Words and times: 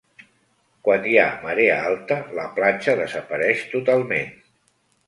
Quan 0.87 1.05
hi 1.09 1.13
ha 1.23 1.27
marea 1.43 1.75
alta 1.91 2.19
la 2.41 2.49
platja 2.59 2.99
desapareix 3.05 3.67
totalment. 3.77 4.39